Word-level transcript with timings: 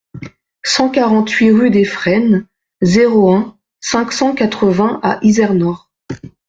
cent 0.63 0.89
quarante-huit 0.89 1.51
rue 1.51 1.69
des 1.69 1.85
Frênes, 1.85 2.47
zéro 2.81 3.31
un, 3.35 3.55
cinq 3.81 4.11
cent 4.13 4.33
quatre-vingts 4.33 4.99
à 5.03 5.19
Izernore 5.23 5.91